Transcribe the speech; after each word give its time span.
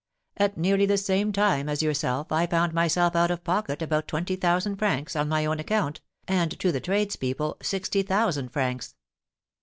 At 0.35 0.57
nearly 0.57 0.87
the 0.87 0.97
same 0.97 1.31
time 1.31 1.69
as 1.69 1.83
yourself 1.83 2.31
I 2.31 2.47
found 2.47 2.73
myself 2.73 3.15
out 3.15 3.29
of 3.29 3.43
pocket 3.43 3.83
about 3.83 4.07
twenty 4.07 4.35
thousand 4.35 4.77
francs 4.77 5.15
on 5.15 5.29
my 5.29 5.45
own 5.45 5.59
account, 5.59 6.01
and, 6.27 6.49
to 6.59 6.71
the 6.71 6.81
tradespeople, 6.81 7.57
sixty 7.61 8.01
thousand 8.01 8.49
francs. 8.49 8.95